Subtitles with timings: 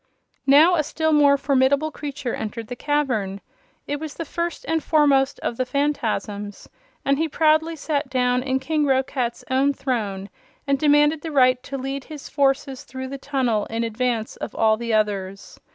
[0.47, 3.39] Now a still more formidable creature entered the cavern.
[3.85, 6.67] It was the First and Foremost of the Phanfasms
[7.05, 10.31] and he proudly sat down in King Roquat's own throne
[10.65, 14.75] and demanded the right to lead his forces through the tunnel in advance of all
[14.75, 15.59] the others.